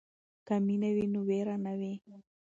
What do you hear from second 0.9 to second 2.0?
وي نو وېره نه وي.